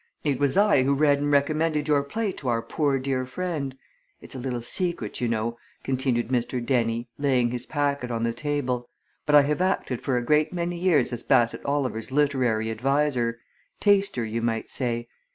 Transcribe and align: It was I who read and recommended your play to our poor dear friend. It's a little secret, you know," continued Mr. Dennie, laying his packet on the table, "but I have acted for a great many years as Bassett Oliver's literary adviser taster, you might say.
It 0.23 0.39
was 0.39 0.57
I 0.57 0.81
who 0.81 0.95
read 0.95 1.19
and 1.19 1.31
recommended 1.31 1.87
your 1.87 2.01
play 2.01 2.31
to 2.31 2.47
our 2.47 2.63
poor 2.63 2.97
dear 2.97 3.23
friend. 3.23 3.77
It's 4.19 4.33
a 4.33 4.39
little 4.39 4.63
secret, 4.63 5.21
you 5.21 5.27
know," 5.27 5.59
continued 5.83 6.29
Mr. 6.29 6.59
Dennie, 6.59 7.07
laying 7.19 7.51
his 7.51 7.67
packet 7.67 8.09
on 8.09 8.23
the 8.23 8.33
table, 8.33 8.89
"but 9.27 9.35
I 9.35 9.43
have 9.43 9.61
acted 9.61 10.01
for 10.01 10.17
a 10.17 10.23
great 10.25 10.51
many 10.51 10.79
years 10.79 11.13
as 11.13 11.21
Bassett 11.21 11.63
Oliver's 11.65 12.11
literary 12.11 12.71
adviser 12.71 13.41
taster, 13.79 14.25
you 14.25 14.41
might 14.41 14.71
say. 14.71 15.07